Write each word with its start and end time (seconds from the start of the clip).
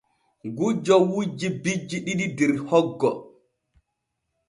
Gujjo 0.57 0.95
wujji 1.11 1.47
bijji 1.61 1.97
ɗiɗi 2.05 2.25
der 2.37 2.51
hoggo. 2.67 3.11